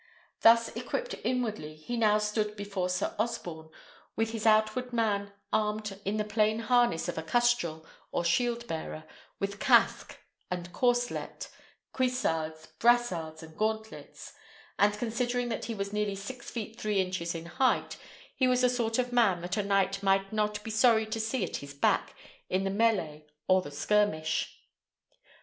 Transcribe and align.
Thus 0.41 0.75
equipped 0.75 1.13
inwardly, 1.23 1.75
he 1.75 1.95
now 1.95 2.17
stood 2.17 2.55
before 2.55 2.89
Sir 2.89 3.15
Osborne, 3.19 3.69
with 4.15 4.31
his 4.31 4.47
outward 4.47 4.91
man 4.91 5.31
armed 5.53 6.01
in 6.05 6.17
the 6.17 6.23
plain 6.23 6.57
harness 6.61 7.07
of 7.07 7.19
a 7.19 7.21
custrel, 7.21 7.85
or 8.11 8.25
shield 8.25 8.65
bearer, 8.65 9.03
with 9.37 9.59
casque 9.59 10.17
and 10.49 10.73
corslet, 10.73 11.49
cuissards, 11.93 12.65
brassards, 12.79 13.43
and 13.43 13.55
gauntlets; 13.55 14.33
and 14.79 14.95
considering 14.95 15.49
that 15.49 15.65
he 15.65 15.75
was 15.75 15.93
nearly 15.93 16.15
six 16.15 16.49
feet 16.49 16.81
three 16.81 16.99
inches 16.99 17.35
in 17.35 17.45
height, 17.45 17.97
he 18.35 18.47
was 18.47 18.61
the 18.61 18.69
sort 18.69 18.97
of 18.97 19.13
man 19.13 19.41
that 19.41 19.55
a 19.55 19.61
knight 19.61 20.01
might 20.01 20.33
not 20.33 20.63
be 20.63 20.71
sorry 20.71 21.05
to 21.05 21.19
see 21.19 21.43
at 21.43 21.57
his 21.57 21.75
back 21.75 22.15
in 22.49 22.63
the 22.63 22.71
mêlée 22.71 23.27
or 23.47 23.61
the 23.61 23.69
skirmish. 23.69 24.63